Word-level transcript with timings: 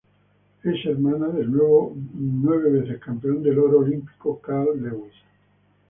Es 0.63 0.83
hermana 0.87 1.27
del 1.27 1.51
nueve 1.51 2.71
veces 2.71 2.97
campeón 2.99 3.43
de 3.43 3.51
oro 3.51 3.81
olímpico 3.81 4.39
Carl 4.41 4.81
Lewis. 4.81 5.13